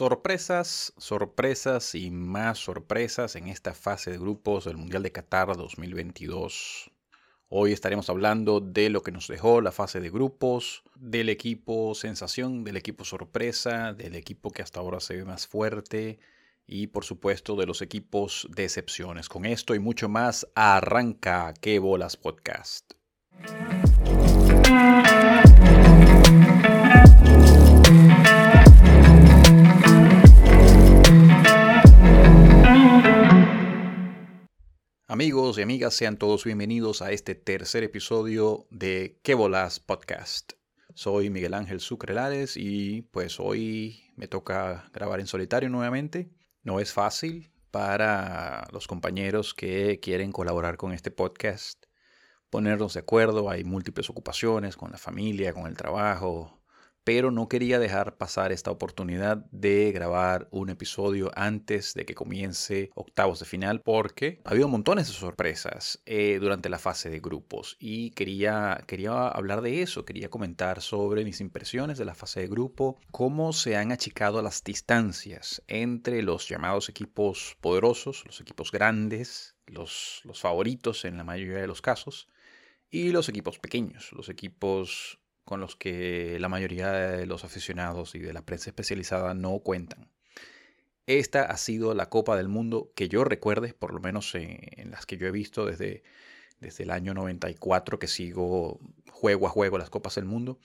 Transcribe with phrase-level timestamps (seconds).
[0.00, 6.90] Sorpresas, sorpresas y más sorpresas en esta fase de grupos del Mundial de Qatar 2022.
[7.50, 12.64] Hoy estaremos hablando de lo que nos dejó la fase de grupos, del equipo sensación,
[12.64, 16.18] del equipo sorpresa, del equipo que hasta ahora se ve más fuerte
[16.66, 19.28] y por supuesto de los equipos decepciones.
[19.28, 22.94] Con esto y mucho más, arranca Que Bolas Podcast.
[35.12, 40.52] Amigos y amigas, sean todos bienvenidos a este tercer episodio de Qué Bolas Podcast.
[40.94, 46.30] Soy Miguel Ángel Sucrelares y pues hoy me toca grabar en solitario nuevamente.
[46.62, 51.86] No es fácil para los compañeros que quieren colaborar con este podcast
[52.48, 53.50] ponernos de acuerdo.
[53.50, 56.59] Hay múltiples ocupaciones con la familia, con el trabajo,
[57.12, 62.92] pero no quería dejar pasar esta oportunidad de grabar un episodio antes de que comience
[62.94, 67.76] octavos de final porque ha habido montones de sorpresas eh, durante la fase de grupos.
[67.80, 72.46] Y quería, quería hablar de eso, quería comentar sobre mis impresiones de la fase de
[72.46, 79.56] grupo, cómo se han achicado las distancias entre los llamados equipos poderosos, los equipos grandes,
[79.66, 82.28] los, los favoritos en la mayoría de los casos,
[82.88, 85.19] y los equipos pequeños, los equipos
[85.50, 90.08] con los que la mayoría de los aficionados y de la prensa especializada no cuentan.
[91.06, 95.06] Esta ha sido la Copa del Mundo que yo recuerde, por lo menos en, las
[95.06, 96.04] que yo he visto desde,
[96.60, 98.78] desde el año 94 que sigo
[99.10, 100.60] juego a juego las Copas del Mundo,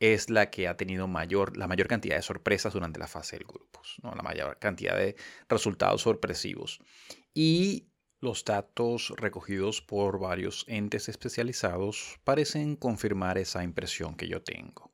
[0.00, 3.44] es la que ha tenido mayor, la mayor cantidad de sorpresas durante la fase de
[3.44, 4.14] grupos, ¿no?
[4.14, 5.16] la mayor cantidad de
[5.50, 6.80] resultados sorpresivos.
[7.34, 7.87] Y
[8.20, 14.90] los datos recogidos por varios entes especializados parecen confirmar esa impresión que yo tengo.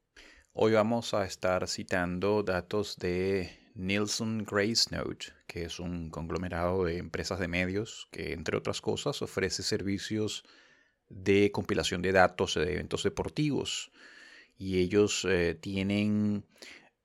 [0.53, 4.47] Hoy vamos a estar citando datos de Nielsen
[4.91, 10.45] Note, que es un conglomerado de empresas de medios que, entre otras cosas, ofrece servicios
[11.08, 13.90] de compilación de datos de eventos deportivos.
[14.57, 16.45] Y ellos eh, tienen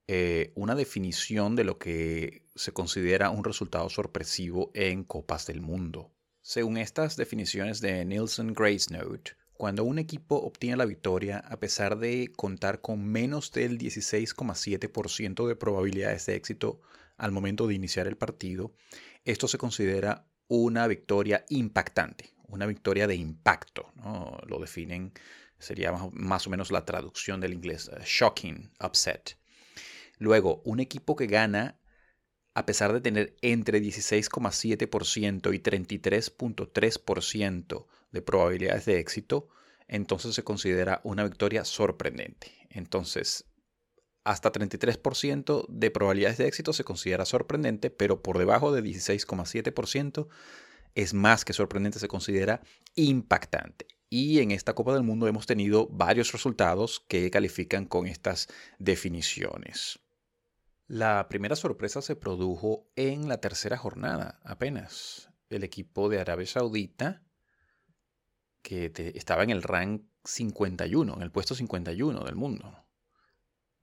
[0.07, 6.11] eh, una definición de lo que se considera un resultado sorpresivo en Copas del Mundo.
[6.41, 12.33] Según estas definiciones de Nielsen Note, cuando un equipo obtiene la victoria a pesar de
[12.35, 16.81] contar con menos del 16,7% de probabilidades de éxito
[17.15, 18.73] al momento de iniciar el partido,
[19.23, 23.93] esto se considera una victoria impactante, una victoria de impacto.
[24.47, 25.13] Lo definen,
[25.59, 29.37] sería más o menos la traducción del inglés, uh, shocking, upset.
[30.17, 31.78] Luego, un equipo que gana
[32.53, 39.49] a pesar de tener entre 16,7% y 33,3% de probabilidades de éxito,
[39.87, 42.67] entonces se considera una victoria sorprendente.
[42.69, 43.45] Entonces,
[44.23, 50.27] hasta 33% de probabilidades de éxito se considera sorprendente, pero por debajo de 16,7%
[50.95, 52.61] es más que sorprendente, se considera
[52.95, 53.87] impactante.
[54.09, 58.47] Y en esta Copa del Mundo hemos tenido varios resultados que califican con estas
[58.79, 59.99] definiciones.
[60.89, 65.29] La primera sorpresa se produjo en la tercera jornada apenas.
[65.47, 67.21] El equipo de Arabia Saudita,
[68.63, 72.87] que estaba en el rank 51, en el puesto 51 del mundo,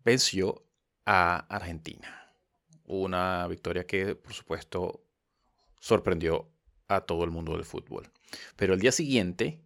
[0.04, 0.66] venció
[1.04, 2.34] a Argentina.
[2.82, 5.06] Una victoria que, por supuesto,
[5.78, 6.50] sorprendió
[6.88, 8.10] a todo el mundo del fútbol.
[8.56, 9.62] Pero el día siguiente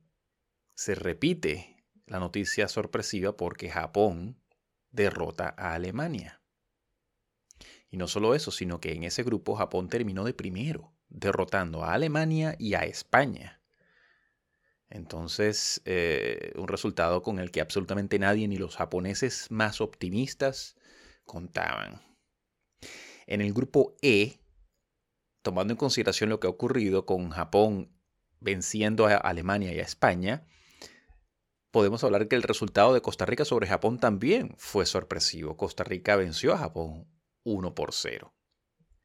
[0.74, 4.38] se repite la noticia sorpresiva porque Japón
[4.90, 6.39] derrota a Alemania.
[7.90, 11.92] Y no solo eso, sino que en ese grupo Japón terminó de primero, derrotando a
[11.92, 13.60] Alemania y a España.
[14.88, 20.76] Entonces, eh, un resultado con el que absolutamente nadie, ni los japoneses más optimistas,
[21.24, 22.00] contaban.
[23.26, 24.38] En el grupo E,
[25.42, 27.92] tomando en consideración lo que ha ocurrido con Japón
[28.40, 30.46] venciendo a Alemania y a España,
[31.70, 35.56] podemos hablar que el resultado de Costa Rica sobre Japón también fue sorpresivo.
[35.56, 37.06] Costa Rica venció a Japón
[37.44, 38.32] 1 por 0.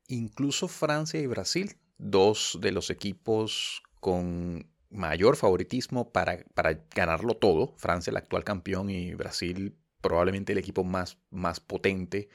[0.07, 7.75] Incluso Francia y Brasil, dos de los equipos con mayor favoritismo para, para ganarlo todo,
[7.77, 12.29] Francia el actual campeón y Brasil probablemente el equipo más, más potente,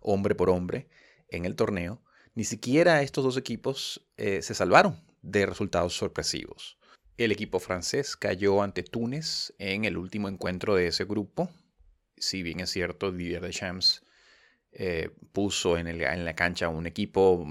[0.00, 0.88] hombre por hombre,
[1.28, 2.02] en el torneo,
[2.34, 6.76] ni siquiera estos dos equipos eh, se salvaron de resultados sorpresivos.
[7.16, 11.48] El equipo francés cayó ante Túnez en el último encuentro de ese grupo.
[12.16, 14.02] Si bien es cierto, Didier Deschamps
[14.76, 17.46] eh, puso en, la cancha un equipo,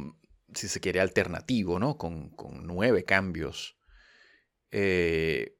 [0.53, 1.97] si se quiere, alternativo, ¿no?
[1.97, 2.33] Con,
[2.63, 3.77] nueve cambios.
[4.71, 5.55] Eh,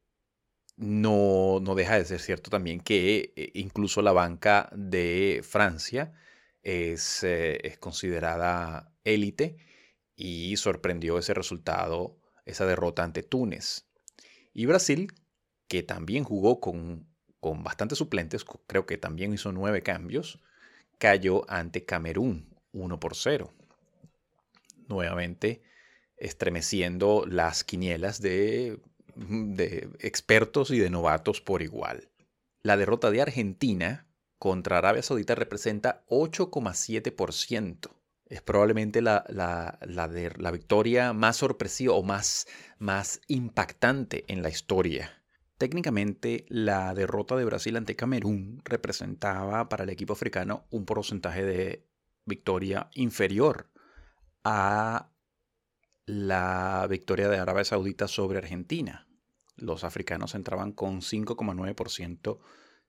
[0.76, 6.12] no, no, deja de ser cierto también que eh, incluso la banca de Francia
[6.62, 7.24] es,
[7.80, 9.56] considerada élite
[10.16, 13.86] y sorprendió ese resultado, esa derrota ante Túnez.
[14.52, 15.12] Y Brasil,
[15.68, 17.06] que también jugó con
[17.62, 20.40] bastantes suplentes, creo que también hizo nueve cambios,
[21.04, 23.52] cayó ante Camerún 1 por 0.
[24.88, 25.60] Nuevamente
[26.16, 28.80] estremeciendo las quinielas de,
[29.14, 32.08] de expertos y de novatos por igual.
[32.62, 34.06] La derrota de Argentina
[34.38, 37.90] contra Arabia Saudita representa 8,7%
[38.26, 42.46] es probablemente la, la, la, victoria más sorpresiva o más,
[42.78, 45.22] más impactante en la historia.
[45.58, 51.86] Técnicamente, la derrota de Brasil ante Camerún representaba para el equipo africano un porcentaje de
[52.24, 53.70] victoria inferior
[54.42, 55.10] a
[56.06, 59.08] la victoria de Arabia Saudita sobre Argentina.
[59.56, 62.38] Los africanos entraban con 5,9%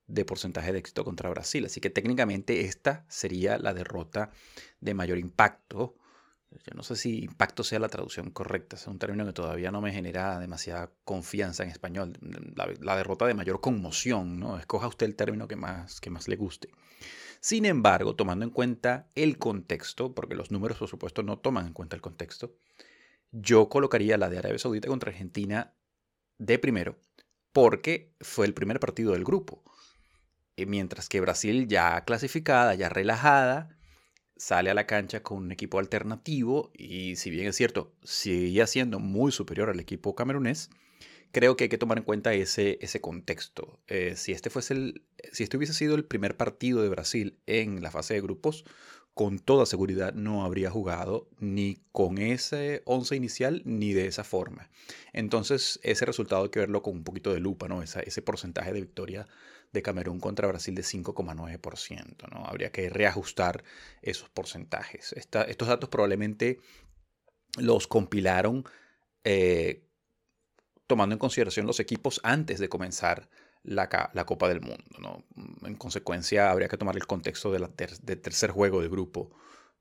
[0.07, 1.65] de porcentaje de éxito contra Brasil.
[1.65, 4.31] Así que técnicamente esta sería la derrota
[4.79, 5.95] de mayor impacto.
[6.65, 9.81] Yo no sé si impacto sea la traducción correcta, es un término que todavía no
[9.81, 12.13] me genera demasiada confianza en español.
[12.79, 14.57] La, derrota de mayor conmoción, ¿no?
[14.57, 16.69] Escoja usted el término que más, que más le guste.
[17.39, 21.73] Sin embargo, tomando en cuenta el contexto, porque los números por supuesto no toman en
[21.73, 22.55] cuenta el contexto,
[23.31, 25.73] yo colocaría la de Arabia Saudita contra Argentina
[26.37, 26.97] de primero,
[27.51, 29.63] porque fue el primer partido del grupo.
[30.57, 33.74] Eh, mientras que Brasil ya clasificada, ya relajada,
[34.37, 38.99] sale a la cancha con un equipo alternativo y si bien es cierto, sigue siendo
[38.99, 40.69] muy superior al equipo camerunés,
[41.31, 43.79] creo que hay que tomar en cuenta ese, ese contexto.
[43.87, 47.81] Eh, si, este fuese el, si este hubiese sido el primer partido de Brasil en
[47.81, 48.65] la fase de grupos,
[49.15, 54.69] con toda seguridad no habría jugado ni con ese 11 inicial ni de esa forma.
[55.13, 57.81] Entonces, ese resultado hay que verlo con un poquito de lupa, ¿no?
[57.81, 59.25] ese porcentaje de victoria
[59.71, 62.29] de Camerún contra Brasil de 5,9%.
[62.29, 62.45] ¿no?
[62.45, 63.63] Habría que reajustar
[64.01, 65.13] esos porcentajes.
[65.13, 66.59] estos datos probablemente
[67.57, 68.65] los compilaron
[69.23, 69.87] eh,
[70.87, 73.29] tomando en consideración los equipos antes de comenzar
[73.65, 74.83] la, Copa del Mundo.
[74.99, 75.23] ¿no?
[75.67, 77.69] En consecuencia, habría que tomar el contexto del
[78.21, 79.31] tercer juego del grupo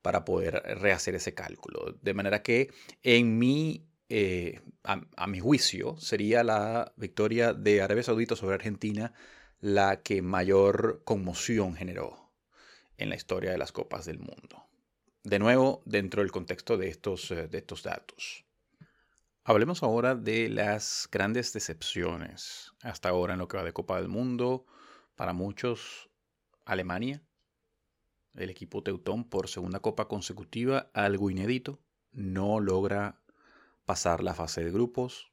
[0.03, 1.97] para poder rehacer ese cálculo.
[2.03, 2.71] De manera que
[3.03, 9.13] en mi, eh, a mi juicio sería la victoria de Arabia Saudita sobre Argentina
[9.61, 12.31] la que mayor conmoción generó
[12.99, 14.67] en la historia de las Copas del Mundo.
[15.23, 18.44] De nuevo, dentro del contexto de estos, eh, de estos datos.
[19.46, 24.08] Hablemos ahora de las grandes decepciones hasta ahora en lo que va de Copa del
[24.08, 24.64] Mundo.
[25.17, 26.08] Para muchos,
[26.64, 27.23] Alemania,
[28.35, 31.79] el equipo teutón por segunda copa consecutiva, algo inédito,
[32.11, 33.20] no logra
[33.85, 35.31] pasar la fase de grupos,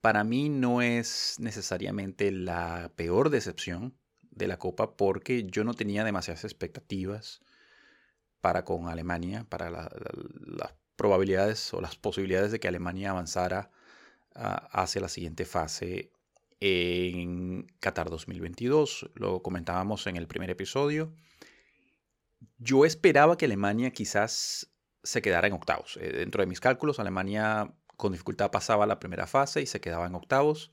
[0.00, 6.04] para mí no es necesariamente la peor decepción de la Copa porque yo no tenía
[6.04, 7.40] demasiadas expectativas
[8.40, 13.70] para con Alemania, para las probabilidades o las posibilidades de que Alemania avanzara
[14.34, 16.12] ah, hacia la siguiente fase
[16.60, 19.10] en Qatar 2022.
[19.14, 21.12] Lo comentábamos en el primer episodio.
[22.58, 24.70] Yo esperaba que Alemania quizás
[25.02, 25.98] se quedara en octavos.
[26.00, 30.06] Eh, dentro de mis cálculos, Alemania con dificultad pasaba la primera fase y se quedaba
[30.06, 30.72] en octavos.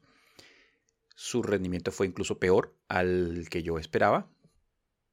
[1.15, 4.29] Su rendimiento fue incluso peor al que yo esperaba,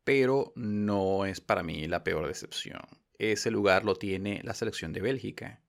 [0.04, 2.80] pero no es para mí la peor decepción.
[3.18, 5.60] Ese lugar lo tiene la selección de Bélgica.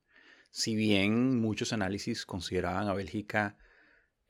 [0.51, 3.57] Si bien muchos análisis consideraban a Bélgica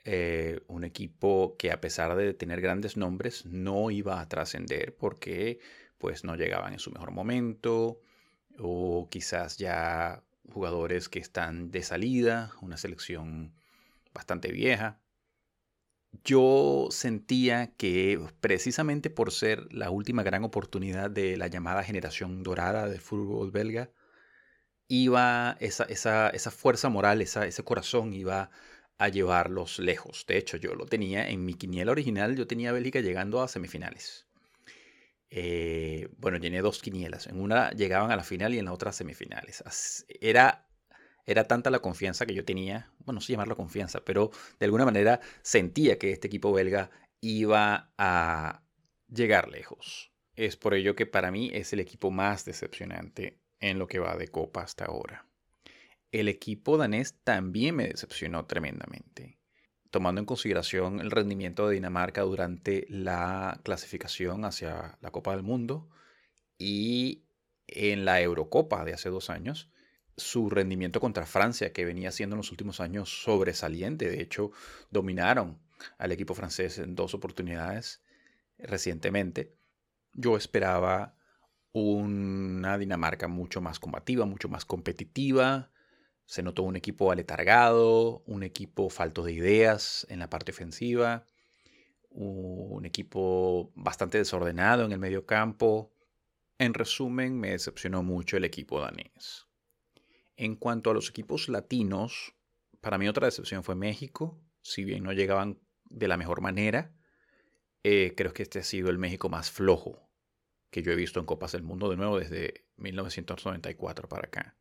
[0.05, 5.59] eh, un equipo que a pesar de tener grandes nombres no iba a trascender porque
[5.97, 7.99] pues no llegaban en su mejor momento
[8.57, 13.53] o quizás ya jugadores que están de salida, una selección
[14.13, 14.99] bastante vieja.
[16.23, 22.87] Yo sentía que precisamente por ser la última gran oportunidad de la llamada generación dorada
[22.87, 23.91] del fútbol belga,
[24.87, 28.49] iba esa, esa, fuerza moral, ese corazón iba
[28.97, 30.25] a llevarlos lejos.
[30.27, 33.47] De hecho, yo lo tenía en mi quiniela original, yo tenía a Bélgica llegando a
[33.47, 34.27] semifinales.
[35.31, 37.27] Eh, bueno, llené dos quinielas.
[37.27, 39.63] En una llegaban a la final y en la otra a semifinales.
[40.21, 40.68] Era,
[41.29, 44.85] era tanta la confianza que yo tenía, bueno, no sé llamarlo confianza, pero de alguna
[44.85, 46.89] manera sentía que este equipo belga
[47.21, 48.63] iba a
[49.07, 50.11] llegar lejos.
[50.35, 54.15] Es por ello que para mí es el equipo más decepcionante en lo que va
[54.15, 55.27] de Copa hasta ahora.
[56.11, 59.37] El equipo danés también me decepcionó tremendamente
[59.91, 65.89] tomando en consideración el rendimiento de Dinamarca durante la clasificación hacia la Copa del Mundo
[66.57, 67.23] y
[67.67, 69.69] en la Eurocopa de hace dos años,
[70.19, 74.51] su rendimiento contra Francia, que venía siendo en los últimos años sobresaliente, de hecho
[74.91, 75.59] dominaron
[75.97, 78.01] al equipo francés en dos oportunidades
[78.57, 79.55] recientemente,
[80.13, 81.15] yo esperaba
[81.71, 85.71] una Dinamarca mucho más combativa, mucho más competitiva.
[86.25, 91.25] Se notó un equipo aletargado, un equipo falto de ideas en la parte ofensiva,
[92.09, 95.91] un equipo bastante desordenado en el medio campo.
[96.57, 99.48] En resumen, me decepcionó mucho el equipo danés.
[100.39, 102.33] En cuanto a los equipos latinos,
[102.79, 104.41] para mí otra decepción fue México.
[104.61, 106.93] Si bien no llegaban de la mejor manera,
[107.83, 110.09] eh, creo que este ha sido el México más flojo
[110.69, 114.55] que yo he visto en Copas del Mundo de nuevo desde 1994 para acá.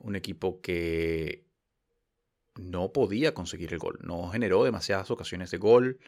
[0.00, 1.46] Un equipo que
[2.56, 5.98] no podía conseguir el gol, no generó demasiadas ocasiones de gol,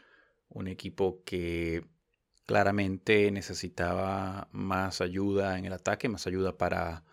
[0.49, 1.83] un equipo que
[2.45, 7.05] claramente necesitaba más ayuda en el ataque, más ayuda para,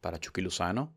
[0.00, 0.96] para Chucky Luzano.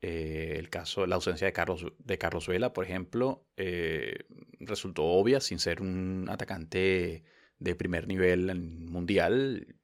[0.00, 4.26] Eh, el caso, la ausencia de Carlos, de Carlos Vela, por ejemplo, eh,
[4.60, 7.24] resultó obvia sin ser un atacante
[7.58, 9.76] de primer nivel mundial,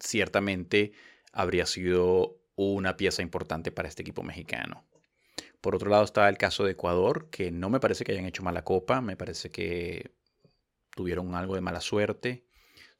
[0.00, 0.92] ciertamente
[1.32, 4.84] habría sido una pieza importante para este equipo mexicano.
[5.60, 8.42] Por otro lado está el caso de Ecuador, que no me parece que hayan hecho
[8.42, 10.10] mala copa, me parece que
[10.90, 12.44] tuvieron algo de mala suerte,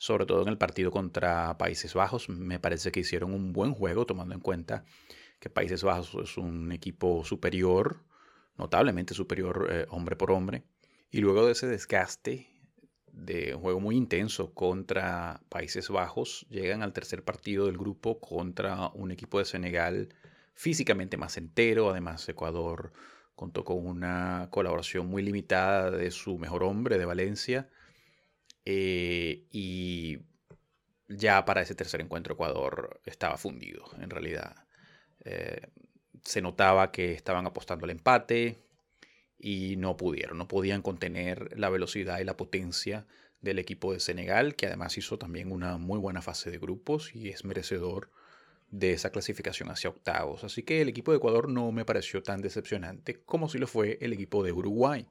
[0.02, 4.04] sobre todo en el partido contra Países Bajos, me parece que hicieron un buen juego
[4.04, 4.85] tomando en cuenta
[5.38, 8.02] que Países Bajos es un equipo superior,
[8.59, 10.64] notablemente superior eh, hombre por hombre,
[11.12, 12.49] y luego de ese desgaste
[13.12, 18.88] de un juego muy intenso contra Países Bajos, llegan al tercer partido del grupo contra
[18.94, 20.09] un equipo de Senegal
[20.52, 22.92] físicamente más entero, además Ecuador
[23.37, 27.68] contó con una colaboración muy limitada de su mejor hombre de Valencia
[28.64, 30.19] eh, y
[31.09, 34.66] ya para ese tercer encuentro Ecuador estaba fundido en realidad.
[35.25, 35.69] Eh,
[36.23, 38.59] se notaba que estaban apostando al empate,
[39.42, 43.07] y no pudieron, no podían contener la velocidad y la potencia
[43.40, 47.28] del equipo de Senegal, que además hizo también una muy buena fase de grupos y
[47.28, 48.09] es merecedor
[48.71, 50.45] de esa clasificación hacia octavos.
[50.45, 53.99] Así que el equipo de Ecuador no me pareció tan decepcionante como si lo fue
[54.00, 55.09] el equipo de Uruguay.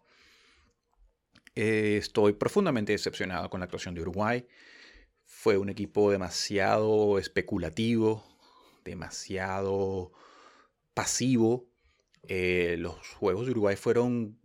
[1.56, 4.48] Estoy profundamente decepcionado con la actuación de Uruguay.
[5.26, 8.24] Fue un equipo demasiado especulativo,
[8.84, 10.12] demasiado
[10.94, 11.72] pasivo
[12.24, 14.40] eh, los juegos de Uruguay fueron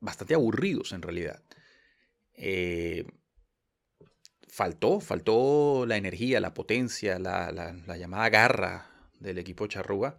[0.00, 1.42] bastante aburridos en realidad.
[2.34, 3.06] Eh,
[4.48, 7.52] faltó, faltó la energía, la potencia, la,
[7.96, 10.18] llamada garra del equipo charrúa,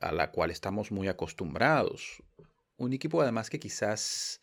[0.00, 2.22] a la cual estamos muy acostumbrados.
[2.76, 4.40] Un equipo además que quizás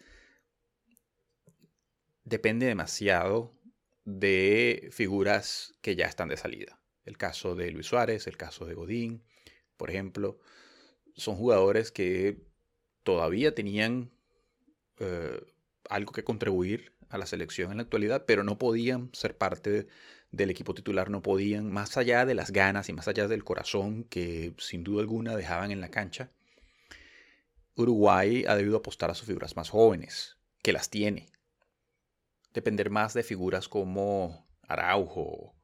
[2.25, 3.53] depende demasiado
[4.03, 6.79] de figuras que ya están de salida.
[7.05, 9.24] El caso de Luis Suárez, el caso de Godín,
[9.77, 10.39] por ejemplo
[11.15, 12.41] son jugadores que
[13.03, 14.12] todavía tenían
[15.00, 15.41] eh,
[15.89, 19.88] algo que contribuir a la selección en la actualidad, pero no podían ser parte
[20.32, 24.03] del equipo titular, no podían, más allá de las ganas y más allá del corazón
[24.05, 26.32] que sin duda alguna dejaban en la cancha,
[27.75, 31.29] Uruguay ha debido apostar a sus figuras más jóvenes, que las tiene.
[32.55, 35.55] Depender más de figuras como Araujo,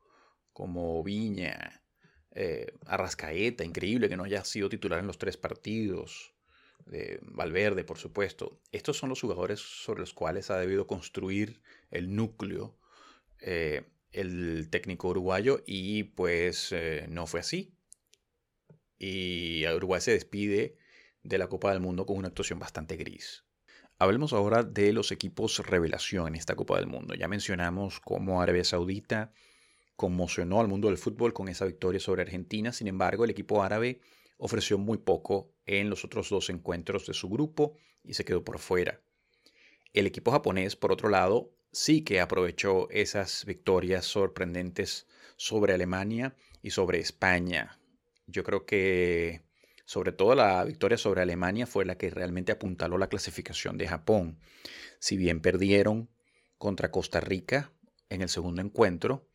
[0.53, 1.83] como Viña,
[2.31, 6.35] eh, Arrascaeta, increíble que no haya sido titular en los tres partidos.
[7.21, 8.59] Valverde, por supuesto.
[8.71, 12.77] Estos son los jugadores sobre los cuales ha debido construir el núcleo
[13.41, 17.73] eh, el técnico uruguayo y pues eh, no fue así.
[18.97, 20.77] Y Uruguay se despide
[21.23, 23.45] de la Copa del Mundo con una actuación bastante gris.
[24.01, 27.13] Hablemos ahora de los equipos revelación en esta Copa del Mundo.
[27.13, 29.31] Ya mencionamos cómo Arabia Saudita
[29.95, 32.73] conmocionó al mundo del fútbol con esa victoria sobre Argentina.
[32.73, 34.01] Sin embargo, el equipo árabe
[34.39, 38.57] ofreció muy poco en los otros dos encuentros de su grupo y se quedó por
[38.57, 39.01] fuera.
[39.93, 45.05] El equipo japonés, por otro lado, sí que aprovechó esas victorias sorprendentes
[45.35, 47.79] sobre Alemania y sobre España.
[48.25, 49.43] Yo creo que
[49.91, 54.39] sobre todo la victoria sobre Alemania fue la que realmente apuntaló la clasificación de Japón.
[54.99, 56.09] Si bien perdieron
[56.57, 57.73] contra Costa Rica
[58.07, 59.27] en el segundo encuentro,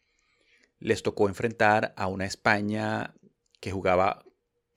[0.78, 3.14] les tocó enfrentar a una España
[3.60, 4.24] que jugaba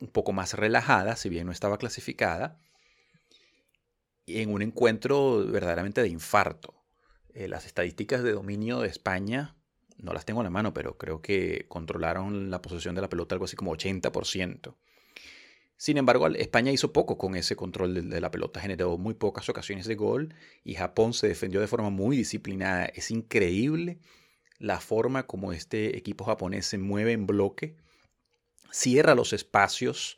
[0.02, 2.60] un poco más relajada, si bien no estaba clasificada,
[4.26, 6.76] en un encuentro verdaderamente de infarto.
[7.34, 9.56] Eh, las estadísticas de dominio de España,
[9.96, 13.36] no las tengo en la mano, pero creo que controlaron la posesión de la pelota
[13.36, 14.76] algo así como 80%.
[15.80, 19.88] Sin embargo, España hizo poco con ese control de la pelota, generó muy pocas ocasiones
[19.88, 22.88] de gol y Japón se defendió de forma muy disciplinada.
[22.88, 23.98] Es increíble
[24.58, 27.78] la forma como este equipo japonés se mueve en bloque,
[28.70, 30.18] cierra los espacios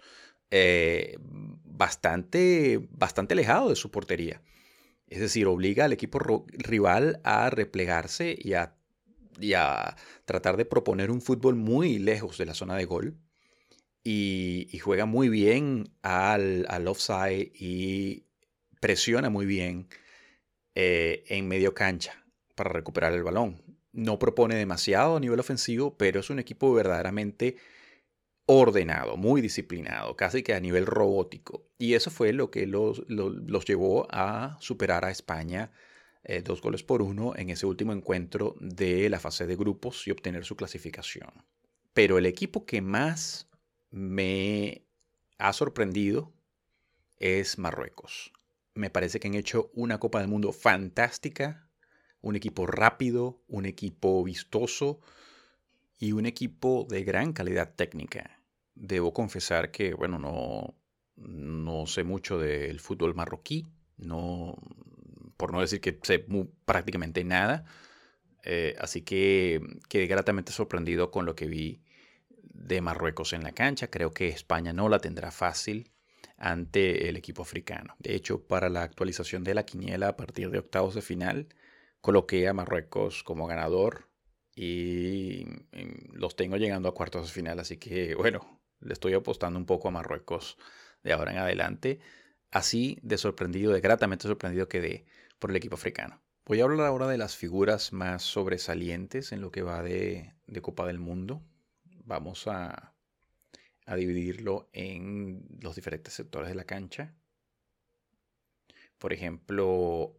[0.50, 4.42] eh, bastante, bastante alejado de su portería.
[5.06, 6.18] Es decir, obliga al equipo
[6.54, 8.76] rival a replegarse y a
[9.40, 13.18] y a tratar de proponer un fútbol muy lejos de la zona de gol.
[14.04, 18.26] Y, juega muy bien al, al, offside y
[18.80, 19.90] presiona muy bien
[20.74, 23.62] eh, en medio cancha para recuperar el balón.
[23.94, 27.58] No propone demasiado a nivel ofensivo, pero es un equipo verdaderamente
[28.46, 31.70] ordenado, muy disciplinado, casi que a nivel robótico.
[31.78, 35.72] Y eso fue lo que los, los, llevó a superar a España
[36.24, 40.12] eh, dos goles por uno en ese último encuentro de la fase de grupos y
[40.12, 41.30] obtener su clasificación.
[41.94, 43.48] Pero el equipo que más
[43.92, 44.86] me
[45.38, 46.34] ha sorprendido
[47.18, 48.32] es Marruecos.
[48.74, 51.70] Me parece que han hecho una Copa del Mundo fantástica,
[52.22, 55.02] un equipo rápido, un equipo vistoso
[56.00, 58.42] y un equipo de gran calidad técnica.
[58.74, 60.76] Debo confesar que, bueno, no,
[61.16, 63.68] no sé mucho del fútbol marroquí,
[63.98, 64.58] no,
[65.38, 66.26] por no decir que sé
[66.66, 67.66] prácticamente nada,
[68.44, 71.82] eh, así que quedé gratamente sorprendido con lo que vi
[72.64, 73.90] de Marruecos en la cancha.
[73.90, 75.92] Creo que España no la tendrá fácil
[76.38, 77.96] ante el equipo africano.
[78.00, 81.48] De hecho, para la actualización de la quiniela a partir de octavos de final,
[82.02, 84.10] coloqué a Marruecos como ganador
[84.56, 85.46] y
[86.14, 89.88] los tengo llegando a cuartos de final, así que bueno, le estoy apostando un poco
[89.88, 90.58] a Marruecos
[91.04, 92.00] de ahora en adelante.
[92.50, 95.06] Así de sorprendido, de gratamente sorprendido quedé
[95.40, 96.22] por el equipo africano.
[96.46, 100.62] Voy a hablar ahora de las figuras más sobresalientes en lo que va de, de
[100.62, 101.44] Copa del Mundo
[102.06, 102.94] vamos a,
[103.96, 107.14] dividirlo en los diferentes sectores de la cancha.
[108.98, 110.18] Por ejemplo,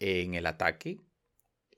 [0.00, 1.00] en el ataque,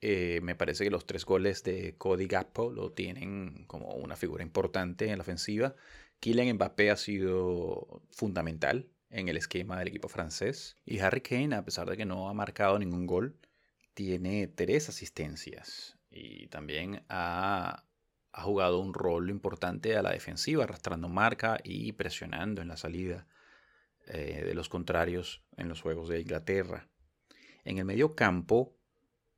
[0.00, 4.42] eh, me parece que los tres goles de Cody Gakpo lo tienen como una figura
[4.42, 5.74] importante en la ofensiva.
[6.20, 10.76] Kylian Mbappé ha sido fundamental en el esquema del equipo francés.
[10.84, 13.38] Y Harry Kane, a pesar de que no ha marcado ningún gol,
[13.94, 15.98] tiene tres asistencias.
[16.10, 17.85] Y también ha
[18.36, 23.26] ha jugado un rol importante a la defensiva, arrastrando marca y presionando en la salida
[24.06, 26.86] eh, de los contrarios en los juegos de Inglaterra.
[27.64, 28.76] En el medio campo,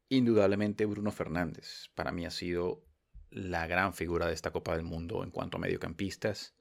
[0.08, 1.90] indudablemente Bruno Fernández.
[1.94, 2.84] Para mí ha sido
[3.30, 6.56] la gran figura de esta Copa del Mundo en cuanto a mediocampistas.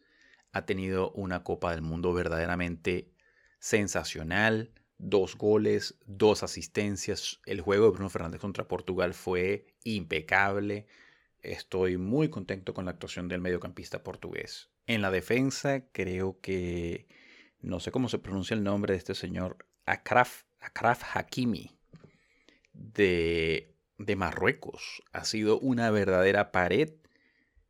[0.52, 3.16] Ha tenido una Copa del Mundo verdaderamente
[3.58, 4.76] sensacional.
[5.00, 7.42] Dos goles, dos asistencias.
[7.48, 10.86] El juego de Bruno Fernández contra Portugal fue impecable
[11.52, 14.70] estoy muy contento con la actuación del mediocampista portugués.
[14.86, 17.08] En la defensa creo que,
[17.60, 21.78] no sé cómo se pronuncia el nombre de este señor, Akraf, Akraf Hakimi,
[22.74, 25.04] de, de Marruecos.
[25.12, 26.94] Ha sido una verdadera pared,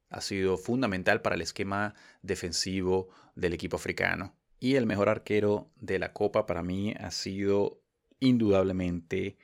[0.10, 4.36] ha sido fundamental para el esquema defensivo del equipo africano.
[4.60, 7.82] Y el mejor arquero de la Copa para mí ha sido
[8.20, 9.38] indudablemente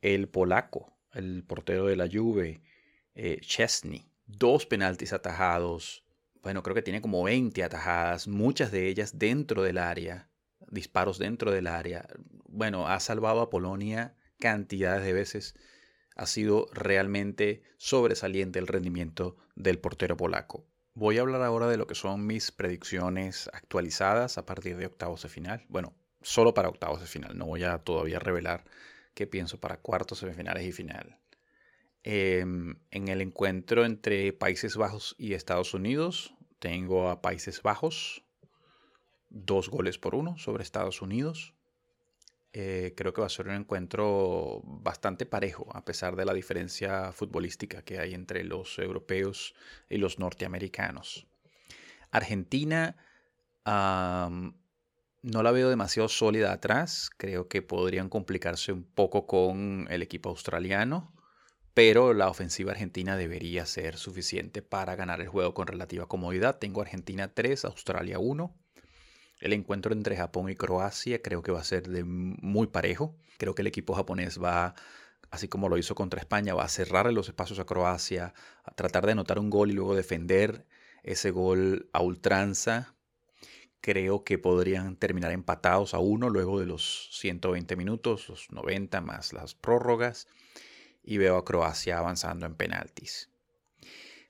[0.00, 2.62] el polaco, el portero de la Juve,
[3.14, 4.06] eh, Chesney.
[4.26, 6.04] Dos penaltis atajados.
[6.42, 10.28] Bueno, creo que tiene como 20 atajadas, muchas de ellas dentro del área,
[10.70, 12.06] disparos dentro del área.
[12.48, 15.54] Bueno, ha salvado a Polonia cantidades de veces.
[16.16, 20.66] Ha sido realmente sobresaliente el rendimiento del portero polaco.
[20.94, 25.22] Voy a hablar ahora de lo que son mis predicciones actualizadas a partir de octavos
[25.22, 25.64] de final.
[25.68, 27.38] Bueno, solo para octavos de final.
[27.38, 28.64] No voy a todavía revelar
[29.14, 31.19] qué pienso para cuartos, semifinales y final.
[32.02, 38.24] Em, en el encuentro entre Países Bajos y Estados Unidos, tengo a Países Bajos,
[39.28, 41.54] dos goles por uno sobre Estados Unidos.
[42.52, 47.12] Eh, creo que va a ser un encuentro bastante parejo, a pesar de la diferencia
[47.12, 49.54] futbolística que hay entre los europeos
[49.88, 51.26] y los norteamericanos.
[52.10, 52.96] Argentina
[53.66, 60.30] no la veo demasiado sólida atrás, creo que podrían complicarse un poco con el equipo
[60.30, 61.12] australiano
[61.74, 66.58] pero la ofensiva argentina debería ser suficiente para ganar el juego con relativa comodidad.
[66.58, 68.54] Tengo Argentina 3, Australia 1.
[69.40, 73.16] El encuentro entre Japón y Croacia creo que va a ser de muy parejo.
[73.38, 74.74] Creo que el equipo japonés va,
[75.30, 79.06] así como lo hizo contra España, va a cerrar los espacios a Croacia, a tratar
[79.06, 80.66] de anotar un gol y luego defender
[81.02, 82.94] ese gol a ultranza.
[83.80, 89.32] Creo que podrían terminar empatados a uno luego de los 120 minutos, los 90 más
[89.32, 90.26] las prórrogas
[91.02, 93.30] y veo a Croacia avanzando en penaltis.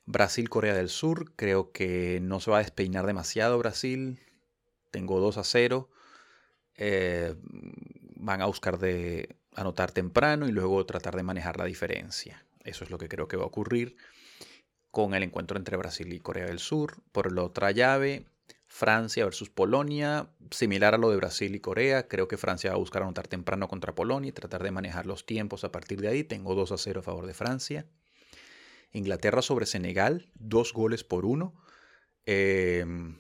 [0.07, 4.19] Brasil-Corea del Sur, creo que no se va a despeinar demasiado Brasil.
[4.91, 5.89] Tengo 2 a 0.
[6.77, 7.35] Eh,
[8.17, 12.45] van a buscar de anotar temprano y luego tratar de manejar la diferencia.
[12.65, 13.97] Eso es lo que creo que va a ocurrir
[14.91, 16.97] con el encuentro entre Brasil y Corea del Sur.
[17.13, 18.27] Por la otra llave,
[18.73, 22.07] Francia versus Polonia, similar a lo de Brasil y Corea.
[22.07, 25.27] Creo que Francia va a buscar anotar temprano contra Polonia y tratar de manejar los
[25.27, 26.23] tiempos a partir de ahí.
[26.23, 27.85] Tengo 2 a 0 a favor de Francia.
[28.93, 31.53] Inglaterra sobre Senegal, dos goles por uno.
[32.27, 33.19] Em,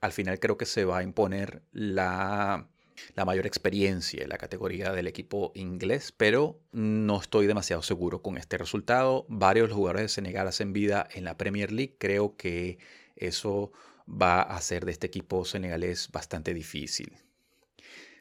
[0.00, 2.68] al final creo que se va a imponer la,
[3.14, 8.36] la mayor experiencia en la categoría del equipo inglés, pero no estoy demasiado seguro con
[8.36, 9.26] este resultado.
[9.28, 11.94] Varios jugadores de Senegal hacen vida en la Premier League.
[12.00, 12.78] Creo que
[13.14, 13.70] eso
[14.08, 17.16] va a hacer de este equipo senegalés bastante difícil.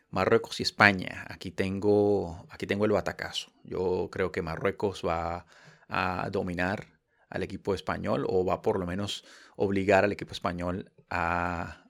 [0.09, 1.25] Marruecos y España.
[1.29, 3.51] Aquí tengo, aquí tengo el batacazo.
[3.63, 5.45] Yo creo que Marruecos va
[5.87, 6.87] a dominar
[7.29, 11.83] al equipo español o va por lo menos obligar al equipo español a,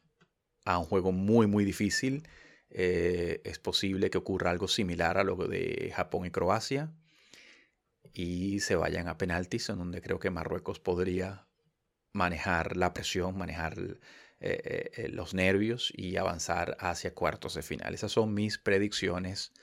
[0.65, 2.27] un juego muy muy difícil.
[2.69, 6.91] Eh, es posible que ocurra algo similar a lo de Japón y Croacia
[8.13, 11.46] y se vayan a penaltis en donde creo que Marruecos podría
[12.13, 13.77] manejar la presión, manejar
[14.39, 17.93] eh, eh, los nervios y avanzar hacia cuartos de final.
[17.93, 19.53] Esas son mis predicciones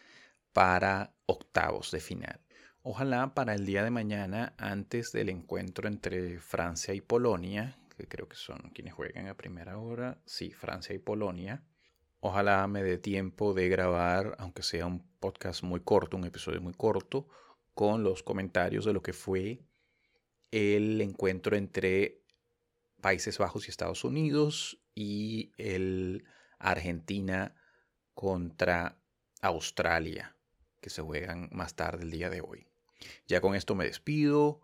[0.52, 2.40] para octavos de final.
[2.82, 8.28] Ojalá para el día de mañana, antes del encuentro entre Francia y Polonia, que creo
[8.28, 11.62] que son quienes juegan a primera hora, sí, Francia y Polonia,
[12.20, 16.74] ojalá me dé tiempo de grabar, aunque sea un podcast muy corto, un episodio muy
[16.74, 17.28] corto,
[17.74, 19.64] con los comentarios de lo que fue
[20.50, 22.23] el encuentro entre
[23.04, 26.24] Países Bajos y Estados Unidos y el
[26.58, 27.54] Argentina
[28.14, 28.96] contra
[29.42, 30.38] Australia,
[30.80, 32.66] que se juegan más tarde el día de hoy.
[33.26, 34.62] Ya con esto me despido.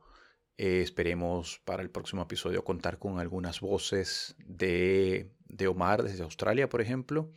[0.56, 5.30] Eh, esperemos para el próximo episodio contar con algunas voces de,
[5.68, 7.30] Omar desde Australia, por ejemplo,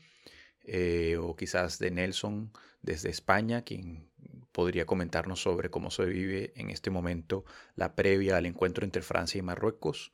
[0.64, 4.10] eh, o quizás de Nelson desde España, quien
[4.54, 7.44] podría comentarnos sobre cómo se vive en este momento
[7.76, 10.14] la previa al encuentro entre Francia y Marruecos.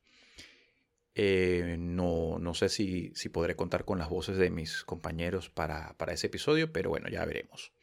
[1.16, 6.14] Eh, no, no, sé si, podré contar con las voces de mis compañeros para, para
[6.14, 7.74] ese episodio, pero bueno, ya veremos.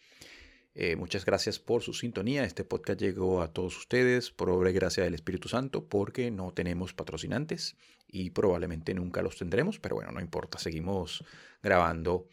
[0.78, 2.44] Eh, muchas gracias por su sintonía.
[2.44, 6.52] Este podcast llegó a todos ustedes por obra y gracia del Espíritu Santo porque no
[6.52, 11.24] tenemos patrocinantes y probablemente nunca los tendremos, pero bueno, no importa, seguimos
[11.62, 12.28] grabando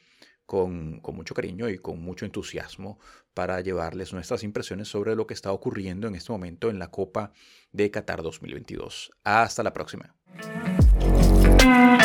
[0.46, 3.00] con, con mucho cariño y con mucho entusiasmo
[3.34, 7.32] para llevarles nuestras impresiones sobre lo que está ocurriendo en este momento en la Copa
[7.72, 9.12] de Qatar 2022.
[9.24, 10.14] Hasta la próxima.
[11.64, 12.03] mm-hmm.